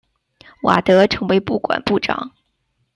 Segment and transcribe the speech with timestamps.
[0.63, 2.31] 瓦德成为不管部长。